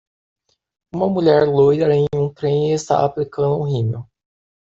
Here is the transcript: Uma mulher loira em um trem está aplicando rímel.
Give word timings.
Uma 0.91 1.07
mulher 1.07 1.45
loira 1.47 1.93
em 1.95 2.07
um 2.15 2.27
trem 2.33 2.71
está 2.73 3.05
aplicando 3.05 3.61
rímel. 3.61 4.09